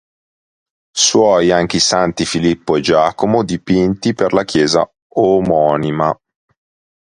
Suoi 0.97 1.51
anche 1.51 1.75
i 1.77 1.79
Santi 1.79 2.25
Filippo 2.25 2.75
e 2.75 2.81
Giacomo 2.81 3.43
dipinti 3.43 4.15
per 4.15 4.33
la 4.33 4.43
chiesa 4.45 4.83
omonima. 5.17 6.11